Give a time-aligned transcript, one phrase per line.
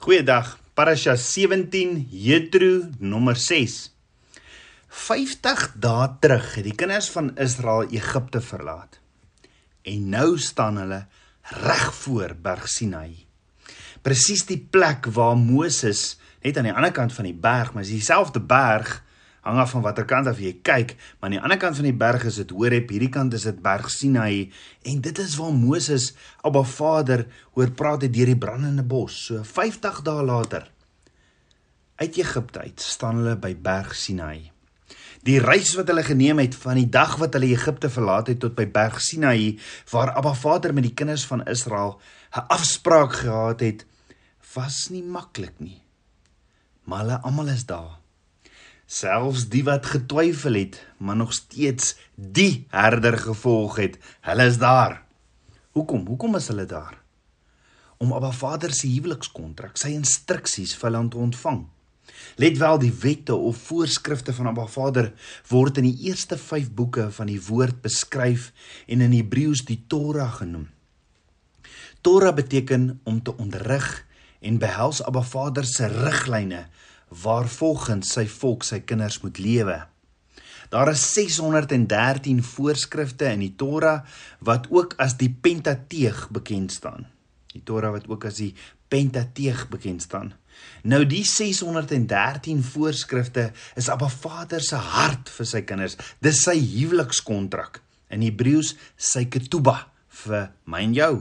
[0.00, 0.54] Goeiedag.
[0.72, 3.74] Parasha 17 Jethro nommer 6.
[4.88, 8.96] 50 dae terug het die kinders van Israel Egipte verlaat.
[9.84, 11.02] En nou staan hulle
[11.66, 13.26] reg voor Berg Sinai.
[14.00, 17.92] Presies die plek waar Moses net aan die ander kant van die berg, maar dis
[17.98, 19.02] dieselfde berg
[19.46, 21.96] hang af van watter kant af jy kyk, maar aan die ander kant van die
[21.96, 24.50] berg is dit Horeb, hierdie kant is dit Berg Sinai
[24.84, 26.12] en dit is waar Moses
[26.44, 29.16] Abba Vader hoor praat het deur die brandende bos.
[29.30, 30.68] So 50 dae later
[32.00, 34.50] uit Egipte uit staan hulle by Berg Sinai.
[35.20, 38.56] Die reis wat hulle geneem het van die dag wat hulle Egipte verlaat het tot
[38.56, 39.58] by Berg Sinai
[39.92, 42.00] waar Abba Vader met die kinders van Israel
[42.32, 43.86] 'n afspraak gehad het,
[44.54, 45.82] was nie maklik nie.
[46.84, 47.99] Maar hulle almal is daar
[48.90, 55.02] selfs die wat getwyfel het, maar nog steeds die herder gevolg het, hulle is daar.
[55.78, 56.06] Hoekom?
[56.10, 56.96] Hoekom is hulle daar?
[58.02, 61.62] Om Abba Vader se huwelikskontrak, sy instruksies vir hulle te ontvang.
[62.42, 65.12] Let wel, die wette of voorskrifte van Abba Vader
[65.52, 68.50] word in die eerste 5 boeke van die woord beskryf
[68.90, 70.66] en in Hebreëus die Torah genoem.
[72.02, 73.86] Torah beteken om te onderrig
[74.40, 76.64] en behels Abba Vader se riglyne
[77.10, 79.78] waarvolgens sy volk sy kinders moet lewe.
[80.70, 84.04] Daar is 613 voorskrifte in die Torah
[84.46, 87.08] wat ook as die Pentateeg bekend staan.
[87.50, 88.52] Die Torah wat ook as die
[88.88, 90.32] Pentateeg bekend staan.
[90.82, 95.98] Nou die 613 voorskrifte is Abba Vader se hart vir sy kinders.
[96.22, 97.82] Dis sy huwelikskontrak.
[98.10, 99.88] In Hebreëus sy ketubah
[100.22, 101.14] vir my en jou.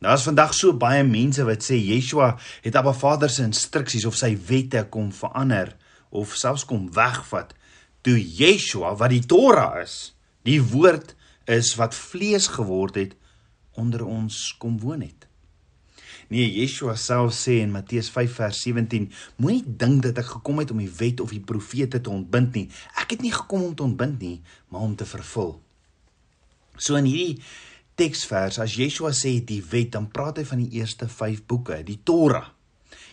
[0.00, 2.30] Daar's vandag so baie mense wat sê Yeshua
[2.64, 5.74] het Abba Vader se instruksies of sy wette kom verander
[6.08, 7.52] of selfs kom wegvat.
[8.00, 10.14] Toe Yeshua wat die Torah is,
[10.48, 11.12] die woord
[11.44, 13.12] is wat vlees geword het
[13.76, 15.28] onder ons kom woon het.
[16.32, 20.72] Nee, Yeshua self sê in Matteus 5 vers 17, moenie dink dat ek gekom het
[20.72, 22.68] om die wet of die profete te ontbind nie.
[22.96, 24.38] Ek het nie gekom om te ontbind nie,
[24.72, 25.58] maar om te vervul.
[26.80, 27.42] So in hierdie
[28.00, 32.00] teksvers as Yeshua sê die wet, dan praat hy van die eerste 5 boeke, die
[32.06, 32.48] Torah.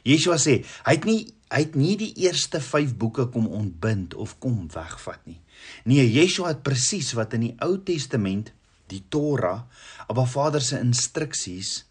[0.07, 4.35] Yeshua sê hy het nie hy het nie die eerste 5 boeke kom ontbind of
[4.43, 5.39] kom wegvat nie.
[5.87, 8.51] Nee, Yeshua het presies wat in die Ou Testament,
[8.91, 9.63] die Torah,
[10.07, 11.83] Abba Vader se instruksies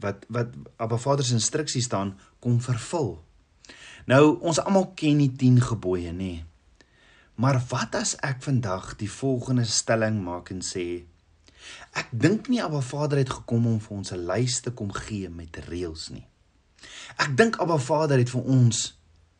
[0.00, 3.18] wat wat Abba Vader se instruksies staan kom vervul.
[4.08, 6.40] Nou ons almal ken die 10 gebooie, nê.
[7.40, 11.04] Maar wat as ek vandag die volgende stelling maak en sê
[11.98, 15.28] Ek dink nie Abba Vader het gekom om vir ons 'n lys te kom gee
[15.28, 16.26] met reëls nie.
[17.18, 18.94] Ek dink Abba Vader het vir ons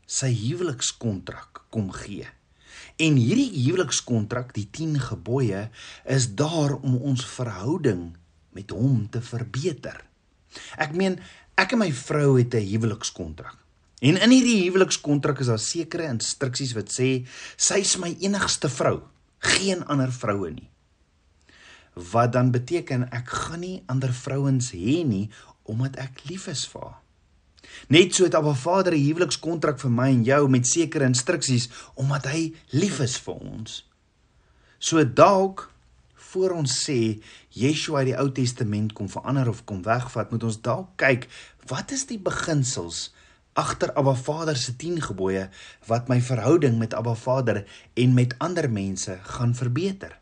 [0.07, 2.27] sy huwelikskontrak kom gee.
[2.97, 5.71] En hierdie huwelikskontrak, die 10 gebooie,
[6.05, 8.17] is daar om ons verhouding
[8.53, 10.05] met hom te verbeter.
[10.77, 11.21] Ek meen,
[11.55, 13.57] ek en my vrou het 'n huwelikskontrak.
[14.01, 17.27] En in hierdie huwelikskontrak is daar sekere instruksies wat sê
[17.57, 19.03] sy is my enigste vrou,
[19.39, 20.70] geen ander vroue nie
[21.95, 25.29] wat dan beteken ek gaan nie ander vrouens hê nie
[25.71, 26.99] omdat ek lief is vir haar.
[27.89, 32.27] Net so het Abba Vader 'n huwelikskontrak vir my en jou met sekere instruksies omdat
[32.27, 33.87] hy lief is vir ons.
[34.79, 35.71] So dalk
[36.15, 40.61] voor ons sê Yeshua uit die Ou Testament kom verander of kom wegvat, moet ons
[40.61, 41.29] dalk kyk
[41.67, 43.11] wat is die beginsels
[43.53, 45.49] agter Abba Vader se 10 gebooie
[45.87, 47.65] wat my verhouding met Abba Vader
[47.95, 50.20] en met ander mense gaan verbeter.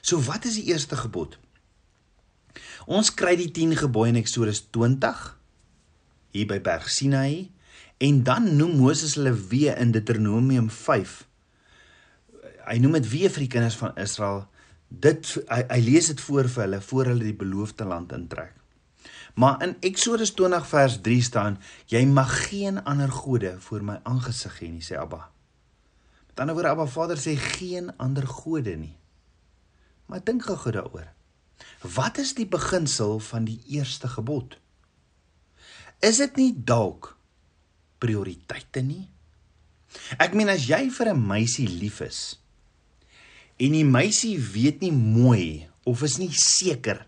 [0.00, 1.38] So wat is die eerste gebod?
[2.90, 5.24] Ons kry die 10 gebooie in Eksodus 20
[6.34, 7.50] hier by Berg Sinai
[8.00, 11.18] en dan noem Moses hulle weer in Deuteronomium 5.
[12.70, 14.46] Hy noem dit weer vir die kinders van Israel.
[14.88, 18.56] Dit hy, hy lees dit voor vir hulle voor hulle die beloofde land intrek.
[19.38, 24.58] Maar in Eksodus 20 vers 3 staan: Jy mag geen ander gode voor my aangesig
[24.60, 25.28] hê nie, sê Abba.
[26.30, 28.96] Met ander woorde Abba Vader sê geen ander gode nie.
[30.10, 31.06] Maar dink gou daaroor.
[31.94, 34.58] Wat is die beginsel van die eerste gebod?
[36.02, 37.14] Is dit nie dalk
[38.02, 39.06] prioriteite nie?
[40.18, 42.40] Ek meen as jy vir 'n meisie lief is
[43.60, 47.04] en die meisie weet nie mooi of is nie seker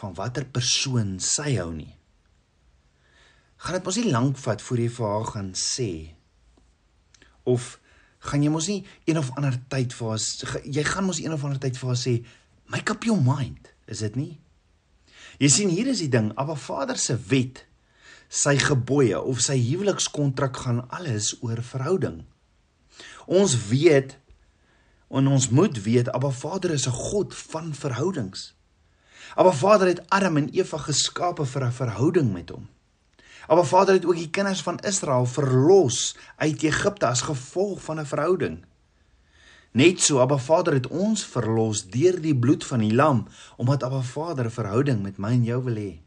[0.00, 1.94] van watter persoon sy hou nie.
[3.58, 5.90] Gaan dit mos nie lank vat voor jy vir haar gaan sê
[7.44, 7.78] of
[8.18, 11.44] gaan jy mos nie een of ander tyd vir haar jy gaan mos een of
[11.44, 12.14] ander tyd vir haar sê
[12.66, 14.38] make up your mind is dit nie?
[15.38, 17.64] Jy sien hier is die ding Abba Vader se wet
[18.28, 22.24] sy gebooie of sy huwelikskontrak gaan alles oor verhouding.
[23.24, 24.18] Ons weet
[25.08, 28.54] en ons moet weet Abba Vader is 'n God van verhoudings.
[29.36, 32.68] Abba Vader het Adam en Eva geskape vir 'n verhouding met hom
[33.48, 38.06] Abba Vader het ook die kinders van Israel verlos uit Egipte as gevolg van 'n
[38.06, 38.64] verhouding.
[39.72, 44.00] Net so Abba Vader het ons verlos deur die bloed van die lam omdat Abba
[44.00, 46.00] Vader 'n verhouding met my en jou wil hê.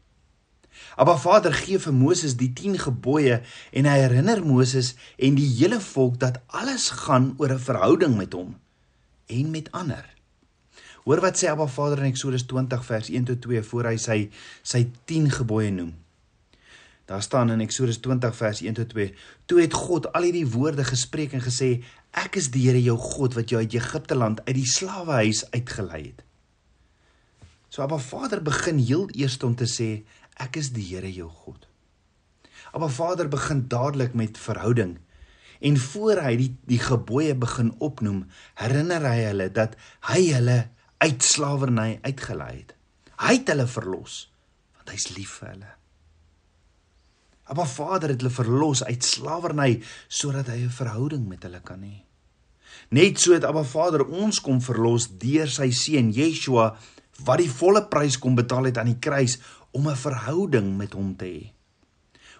[0.96, 3.42] Abba Vader gee vir Moses die 10 gebooie
[3.72, 8.32] en hy herinner Moses en die hele volk dat alles gaan oor 'n verhouding met
[8.32, 8.56] hom
[9.26, 10.14] en met ander.
[11.04, 14.30] Hoor wat sê Abba Vader in Eksodus 20 vers 1 tot 2 voor hy sy
[14.62, 16.01] sy 10 gebooie noem.
[17.04, 19.14] Daar staan in Eksodus 20 vers 1 tot 2:
[19.46, 23.34] Toe het God al hierdie woorde gespreek en gesê: Ek is die Here jou God
[23.34, 26.22] wat jou uit Egipte land uit die slawehuis uitgelei het.
[27.68, 30.04] So Abba Vader begin heel eers om te sê:
[30.36, 31.66] Ek is die Here jou God.
[32.72, 34.98] Abba Vader begin dadelik met verhouding.
[35.62, 38.24] En voor hy die die gebooie begin opnoem,
[38.58, 39.76] herinner hy hulle dat
[40.10, 40.58] hy hulle
[41.02, 42.74] uit slawerny uitgelei het.
[43.22, 44.26] Hy het hulle verlos
[44.76, 45.70] want hy's lief vir hulle.
[47.50, 52.02] Abba Vader het hulle verlos uit slawerny sodat hy 'n verhouding met hulle kan hê.
[52.90, 56.76] Net so het Abba Vader ons kom verlos deur sy seun Yeshua
[57.24, 59.38] wat die volle prys kom betaal het aan die kruis
[59.72, 61.52] om 'n verhouding met hom te hê.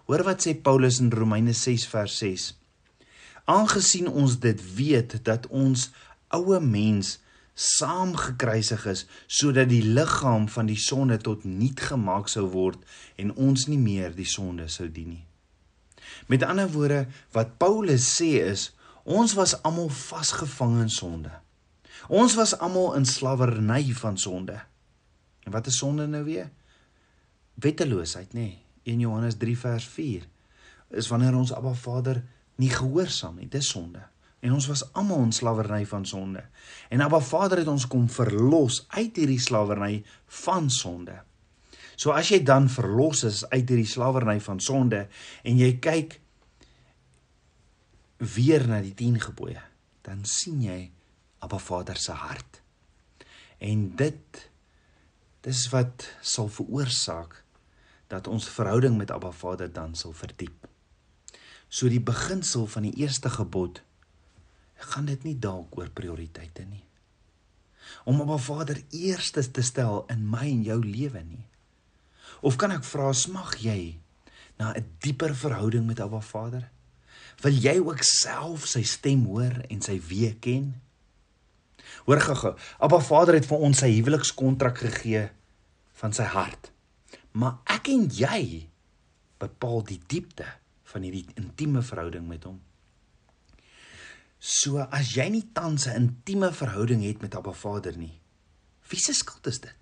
[0.06, 2.58] Hoor wat sê Paulus in Romeine 6 vers 6.
[3.44, 5.90] Aangesien ons dit weet dat ons
[6.28, 7.19] oue mens
[7.54, 12.81] saam gekruisig is sodat die liggaam van die sonde tot niet gemaak sou word
[13.20, 15.25] en ons nie meer die sonde sou dien nie.
[16.26, 17.06] Met ander woorde
[17.37, 18.70] wat Paulus sê is
[19.04, 21.32] ons was almal vasgevang in sonde.
[22.08, 24.58] Ons was almal in slawerny van sonde.
[25.43, 26.50] En wat is sonde nou weer?
[27.54, 28.40] Wetteloosheid, nê?
[28.40, 28.58] Nee.
[28.82, 30.25] 1 Johannes 3 vers 4
[30.99, 32.25] is wanneer ons Abba Vader
[32.58, 34.02] nie gehoorsaam nie, dis sonde
[34.42, 36.42] en ons was almal in slawerny van sonde.
[36.90, 40.00] En Abba Vader het ons kom verlos uit hierdie slawerny
[40.42, 41.20] van sonde.
[41.94, 45.04] So as jy dan verlos is uit hierdie slawerny van sonde
[45.46, 46.18] en jy kyk
[48.34, 49.62] weer na die 10 gebooie,
[50.06, 50.80] dan sien jy
[51.42, 52.58] Abba Vader se hart.
[53.62, 54.42] En dit
[55.46, 57.38] dis wat sal veroorsaak
[58.10, 60.66] dat ons verhouding met Abba Vader dan sal verdiep.
[61.70, 63.84] So die beginsel van die eerste gebod
[64.84, 66.84] gaan dit nie dalk oor prioriteite nie.
[68.05, 71.46] Om op 'n Vader eerste te stel in my en jou lewe nie.
[72.40, 73.99] Of kan ek vra smag jy
[74.58, 76.70] na 'n dieper verhouding met Abba Vader?
[77.40, 80.81] Wil jy ook self sy stem hoor en sy weë ken?
[82.05, 85.31] Hoor gou-gou, Abba Vader het vir ons sy huwelikskontrak gegee
[85.93, 86.73] van sy hart.
[87.32, 88.69] Maar ek en jy
[89.38, 90.46] bepaal die diepte
[90.93, 92.61] van hierdie intieme verhouding met hom.
[94.42, 98.18] So as jy nie tans 'n intieme verhouding het met Abba Vader nie,
[98.88, 99.76] wie se skuld is dit?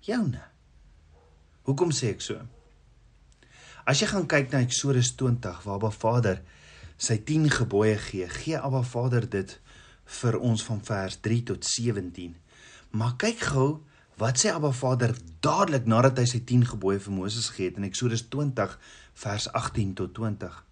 [0.00, 0.42] Joune.
[1.62, 2.36] Hoekom sê ek so?
[3.86, 6.42] As jy gaan kyk na Eksodus 20 waar Abba Vader
[6.98, 9.60] sy 10 gebooie gee, gee Abba Vader dit
[10.04, 12.36] vir ons van vers 3 tot 17.
[12.90, 13.86] Maar kyk gou
[14.18, 17.88] wat sê Abba Vader dadelik nadat hy sy 10 gebooie vir Moses gegee het in
[17.88, 18.78] Eksodus 20
[19.14, 20.64] vers 18 tot 20.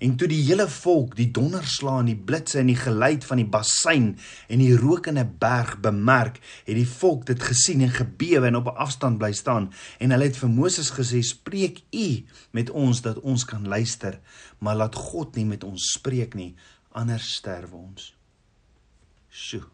[0.00, 3.48] En toe die hele volk die donderslae en die blitse en die geluid van die
[3.52, 4.06] bassein
[4.48, 8.80] en die rokende berg bemerk, het die volk dit gesien en gebewe en op 'n
[8.80, 9.68] afstand bly staan.
[9.98, 14.20] En hulle het vir Moses gesê: "Spreek u met ons dat ons kan luister,
[14.58, 16.54] maar laat God nie met ons spreek nie,
[16.92, 18.14] anders sterwe ons."
[19.28, 19.68] Sjoe.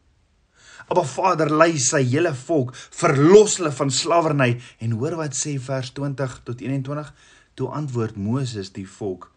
[0.88, 5.90] Maar Vader lei sy hele volk, verlos hulle van slawerny en hoor wat sê vers
[5.90, 7.14] 20 tot 21.
[7.54, 9.35] Toe antwoord Moses die volk: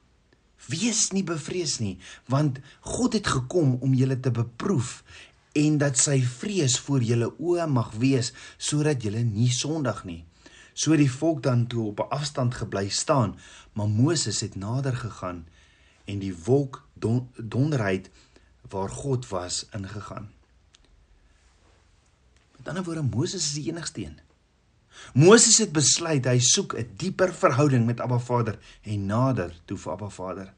[0.70, 1.98] Wees nie bevrees nie,
[2.30, 5.04] want God het gekom om julle te beproef
[5.58, 10.22] en dat sy vrees voor julle oë mag wees sodat julle nie sondig nie.
[10.74, 13.36] So die volk dan toe op 'n afstand gebly staan,
[13.74, 15.48] maar Moses het nader gegaan
[16.06, 18.10] en die wolk don donderheid
[18.70, 20.30] waar God was ingegaan.
[22.58, 24.20] Met ander woorde Moses is die enigste een.
[25.14, 29.92] Moses het besluit hy soek 'n dieper verhouding met Abba Vader en nader toe vir
[29.92, 30.54] Abba Vader.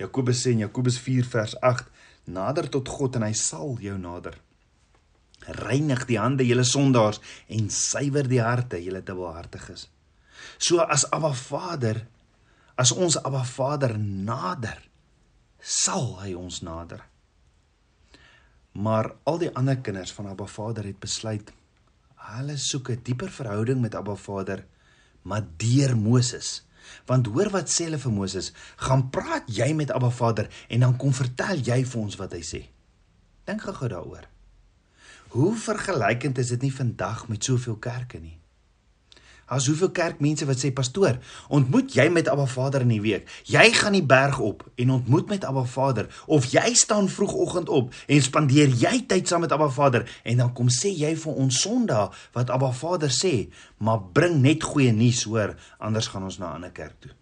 [0.00, 1.88] Jakobus sê in Jakobus 4 vers 8:
[2.26, 4.36] Nader tot God en hy sal jou nader.
[5.46, 7.20] Reinig die hande julle sondaars
[7.52, 9.86] en suiwer die harte julle dubbelhartiges.
[10.58, 12.00] So as Abba Vader,
[12.76, 14.80] as ons Abba Vader nader,
[15.60, 17.04] sal hy ons nader.
[18.76, 21.54] Maar al die ander kinders van Abba Vader het besluit
[22.26, 24.66] Hulle soek 'n dieper verhouding met Abba Vader,
[25.22, 26.65] maar deur Moses.
[27.06, 30.96] Want hoor wat sê hulle vir Moses, gaan praat jy met Abba Vader en dan
[31.00, 32.62] kom vertel jy vir ons wat hy sê.
[33.46, 34.26] Dink gou daaroor.
[35.36, 38.38] Hoe vergelykend is dit nie vandag met soveel kerke nie.
[39.46, 41.20] As hoeveel kerkmense wat sê pastoor,
[41.54, 43.28] ontmoet jy met Abba Vader in die week.
[43.46, 47.94] Jy gaan die berg op en ontmoet met Abba Vader of jy staan vroegoggend op
[48.06, 51.60] en spandeer jy tyd saam met Abba Vader en dan kom sê jy vir ons
[51.62, 53.46] Sondag wat Abba Vader sê,
[53.78, 57.14] maar bring net goeie nuus hoor, anders gaan ons na 'n ander kerk toe.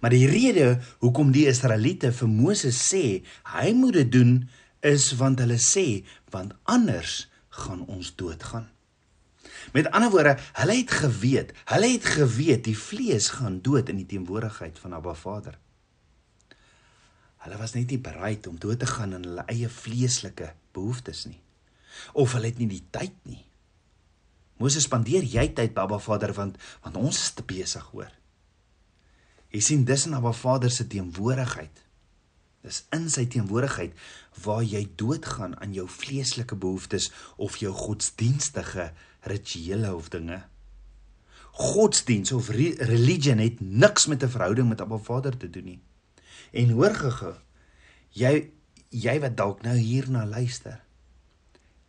[0.00, 3.22] Maar die rede hoekom die Israeliete vir Moses sê
[3.56, 4.48] hy moet dit doen
[4.80, 8.73] is want hulle sê want anders gaan ons doodgaan.
[9.72, 14.08] Met ander woorde, hulle het geweet, hulle het geweet die vlees gaan dood in die
[14.10, 15.58] teenwoordigheid van Abba Vader.
[17.44, 21.40] Hulle was net nie bereid om dood te gaan in hulle eie vleeslike behoeftes nie.
[22.12, 23.42] Of hulle het nie die tyd nie.
[24.60, 28.12] Moses spandeer jy tyd by Abba Vader want want ons is te besig hoor.
[29.54, 31.82] Jy sien dis in Abba Vader se teenwoordigheid.
[32.64, 33.92] Dis in sy teenwoordigheid
[34.46, 38.88] waar jy doodgaan aan jou vleeslike behoeftes of jou godsdienstige
[39.24, 40.42] rituele of dinge.
[41.54, 45.80] Godsdiens of re religion het niks met 'n verhouding met Abba Vader te doen nie.
[46.52, 47.34] En hoor gege,
[48.10, 48.50] jy
[48.88, 50.80] jy wat dalk nou hierna luister.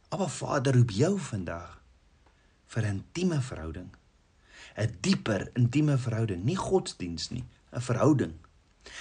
[0.10, 1.82] Abba Vader roep jou vandag
[2.68, 3.90] vir 'n intieme verhouding.
[4.78, 8.34] 'n Dieper intieme verhouding, nie godsdiens nie, 'n verhouding.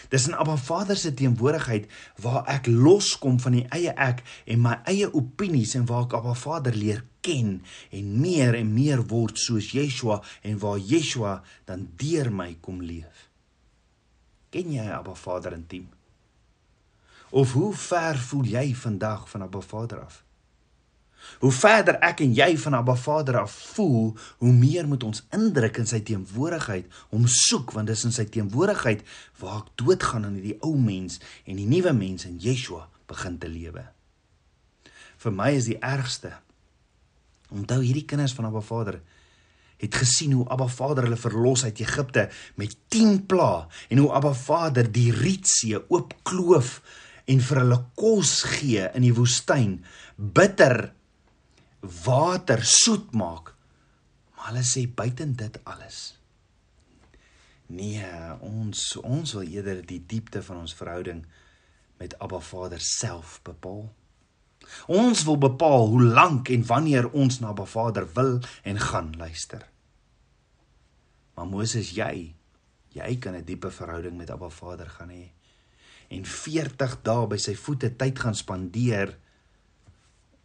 [0.09, 4.81] Dis in Abba Vader se teenwoordigheid waar ek loskom van die eie ek en my
[4.85, 7.57] eie opinies en waar ek Abba Vader leer ken
[7.90, 11.38] en meer en meer word soos Yeshua en waar Yeshua
[11.69, 13.28] dan deur my kom leef.
[14.52, 15.88] Ken jy Abba Vader intiem?
[17.35, 20.21] Of hoe ver voel jy vandag van Abba Vader af?
[21.40, 24.12] Hoe verder ek en jy van Abba Vader af voel,
[24.45, 29.02] hoe meer moet ons indruk in sy teenwoordigheid, hom soek want dis in sy teenwoordigheid
[29.40, 33.50] waar ek doodgaan aan hierdie ou mens en die nuwe mens in Yeshua begin te
[33.50, 33.88] lewe.
[35.25, 36.37] Vir my is die ergste
[37.54, 39.00] onthou hierdie kinders van Abba Vader
[39.82, 42.28] het gesien hoe Abba Vader hulle verlos uit Egipte
[42.61, 46.78] met 10 plaae en hoe Abba Vader die Rietsee oopkloof
[47.30, 49.78] en vir hulle kos gee in die woestyn
[50.16, 50.92] bitter
[52.04, 53.52] water soet maak.
[54.34, 56.14] Maar hulle sê buiten dit alles.
[57.66, 58.04] Nee,
[58.44, 61.25] ons ons wil eerder die diepte van ons verhouding
[62.00, 63.87] met Abba Vader self bepaal.
[64.87, 69.66] Ons wil bepaal hoe lank en wanneer ons na Abba Vader wil en gaan luister.
[71.35, 72.35] Maar Moses, jy,
[72.94, 75.30] jy kan 'n diepe verhouding met Abba Vader gaan hê
[76.09, 79.16] en 40 dae by sy voete tyd gaan spandeer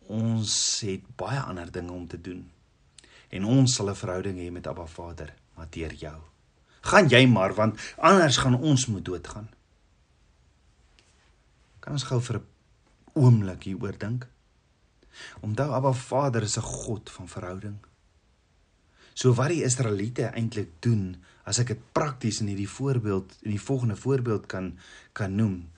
[0.10, 2.42] ons het baie ander dinge om te doen.
[3.30, 6.20] En ons sal 'n verhouding hê met Abba Vader, maar deur jou.
[6.82, 9.50] Gaan jy maar want anders gaan ons moet doodgaan.
[11.80, 12.46] Kan ons gou vir 'n
[13.20, 14.28] oomblik hieroor dink?
[15.44, 17.78] Onthou Abba Vader is 'n God van verhouding.
[19.14, 23.62] So wat die Israeliete eintlik doen, as ek dit prakties in hierdie voorbeeld in die
[23.62, 24.78] volgende voorbeeld kan
[25.18, 25.70] kan noem.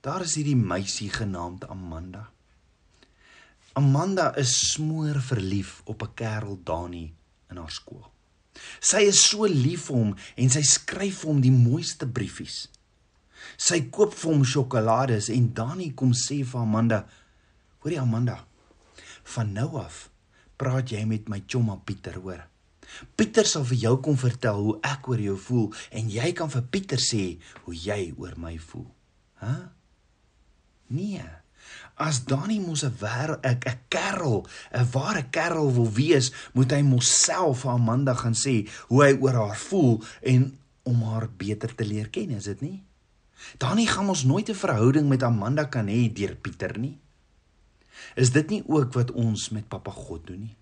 [0.00, 2.26] Daar is hierdie meisie genaamd Amanda.
[3.72, 7.14] Amanda is smoor verlief op 'n kerel Dani
[7.50, 8.10] in haar skool.
[8.80, 12.68] Sy is so lief vir hom en sy skryf vir hom die mooiste briefies.
[13.56, 17.06] Sy koop vir hom sjokolades en Dani kom sê vir Amanda:
[17.80, 18.44] "Hoorie Amanda,
[19.24, 20.10] van nou af
[20.56, 22.46] praat jy met my chomma Pieter, hoor?
[23.16, 26.62] Pieter sal vir jou kom vertel hoe ek oor jou voel en jy kan vir
[26.62, 28.90] Pieter sê hoe jy oor my voel."
[29.40, 29.46] Hæ?
[29.46, 29.66] Huh?
[30.88, 31.24] Nee.
[31.96, 37.08] As Dani mos 'n wêreld 'n kerel, 'n ware kerel wil wees, moet hy mos
[37.24, 41.84] self aan Amanda gaan sê hoe hy oor haar voel en om haar beter te
[41.84, 42.85] leer ken, is dit nie?
[43.58, 46.98] Dani gaan mos nooit 'n verhouding met Amanda kan hê deur Pieter nie.
[48.14, 50.56] Is dit nie ook wat ons met Papa God doen nie?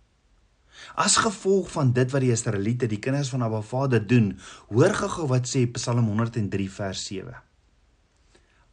[0.94, 4.34] As gevolg van dit wat die Israeliete, die kinders van Abba Vader doen,
[4.68, 7.34] hoor gou wat sê Psalm 103 vers 7.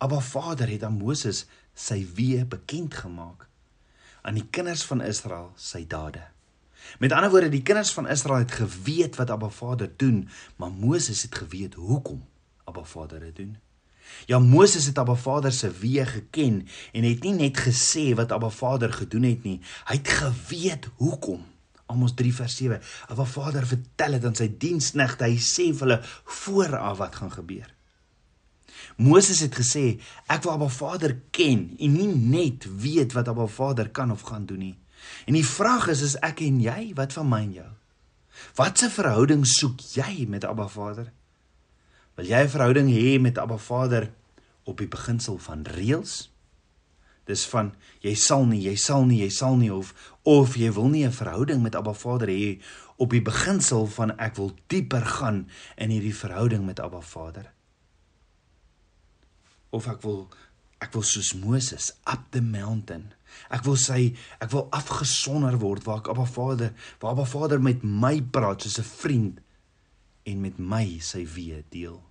[0.01, 1.45] Abba Vader het aan Moses
[1.77, 3.47] sy weë bekend gemaak
[4.21, 6.21] aan die kinders van Israel sy dade.
[7.01, 10.27] Met ander woorde, die kinders van Israel het geweet wat Abba Vader doen,
[10.57, 12.25] maar Moses het geweet hoekom
[12.65, 13.57] Abba Vader dit doen.
[14.29, 16.61] Ja, Moses het Abba Vader se weë geken
[16.93, 21.43] en het nie net gesê wat Abba Vader gedoen het nie, hy het geweet hoekom.
[21.91, 22.79] Amos 3 vers 7.
[23.11, 25.99] Abba Vader vertel dit aan sy diensknegte, hy sê vir hulle
[26.41, 27.67] vooraf wat gaan gebeur.
[29.01, 29.85] Moses het gesê
[30.31, 34.45] ek wil Abba Vader ken en nie net weet wat Abba Vader kan of gaan
[34.45, 34.77] doen nie.
[35.25, 37.71] En die vraag is is ek en jy wat van my en jou?
[38.57, 41.11] Watse verhouding soek jy met Abba Vader?
[42.21, 44.13] Wil jy 'n verhouding hê met Abba Vader
[44.63, 46.29] op die beginsel van reëls?
[47.25, 50.89] Dis van jy sal nie, jy sal nie, jy sal nie of of jy wil
[50.89, 52.61] nie 'n verhouding met Abba Vader hê
[52.97, 57.53] op die beginsel van ek wil dieper gaan in hierdie verhouding met Abba Vader.
[59.71, 60.29] Of ek wil
[60.79, 63.13] ek wil soos Moses up the mountain.
[63.49, 67.81] Ek wil sê ek wil afgesonder word waar ek Abba Vader, waar Abba Vader met
[67.83, 69.41] my praat soos 'n vriend
[70.23, 72.10] en met my sy wee deel.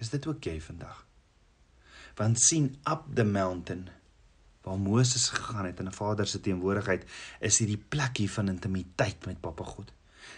[0.00, 1.06] Is dit ook jy vandag?
[2.16, 3.88] Want sien up the mountain
[4.64, 7.04] waar Moses gegaan het in 'n Vader se teenwoordigheid,
[7.40, 9.92] is hierdie plekkie van intimiteit met Papa God.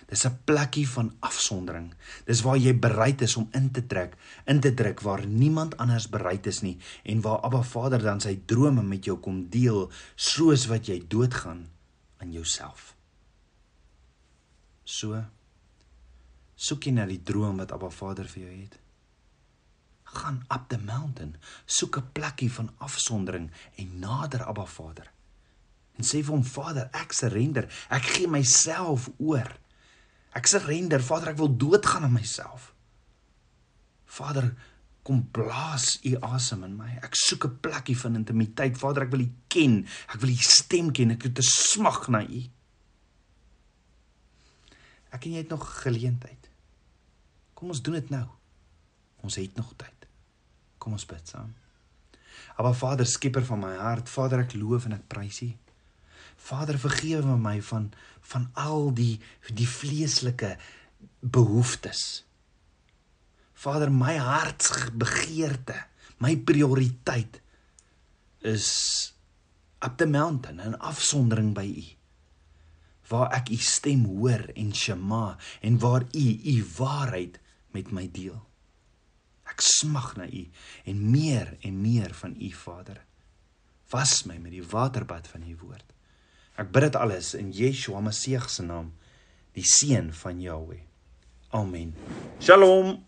[0.07, 1.95] Dis 'n plekkie van afsondering.
[2.25, 6.09] Dis waar jy bereid is om in te trek, in te druk waar niemand anders
[6.09, 10.67] bereid is nie en waar Abba Vader dan sy drome met jou kom deel soos
[10.67, 11.71] wat jy doodgaan
[12.17, 12.97] aan jouself.
[14.85, 15.25] So
[16.55, 18.82] soek jy na die droom wat Abba Vader vir jou het
[20.13, 25.13] gaan up the mountain, soek 'n plekkie van afsondering en nader Abba Vader.
[25.97, 27.69] En sê vir hom Vader, ek surrender.
[27.91, 29.59] Ek gee myself oor.
[30.33, 32.75] Ek surrender, Vader, ek wil doodgaan aan myself.
[34.07, 34.55] Vader,
[35.03, 36.99] kom blaas u asem in my.
[37.03, 38.79] Ek soek 'n plekkie van intimiteit.
[38.79, 39.87] Vader, ek wil u ken.
[40.09, 41.11] Ek wil u stem ken.
[41.11, 42.43] Ek het 'n smag na u.
[45.13, 46.49] Ek en jy het nog geleentheid.
[47.55, 48.27] Kom ons doen dit nou.
[49.23, 50.02] Ons het nog tyd.
[50.83, 51.53] Kom ons bid saam.
[52.59, 55.53] Aba Vader, skieper van my hart, Vader, ek loof en ek prys U.
[56.43, 57.93] Vader, vergewe my van
[58.33, 59.17] van al die
[59.51, 60.57] die vleeslike
[61.21, 62.23] behoeftes.
[63.63, 65.77] Vader, my hartsbegeerte,
[66.23, 67.41] my prioriteit
[68.47, 68.69] is
[69.83, 71.85] up the mountain en afsondering by U.
[73.11, 77.39] Waar ek U stem hoor en shema en waar U U waarheid
[77.75, 78.39] met my deel.
[79.53, 80.45] Ek smag na U
[80.89, 83.03] en meer en meer van U Vader.
[83.93, 85.89] Was my met die waterbad van U woord.
[86.57, 88.93] Ek bid dit alles in Yeshua Messie se naam,
[89.57, 90.81] die seun van Jahweh.
[91.53, 91.95] Amen.
[92.41, 93.05] Shalom.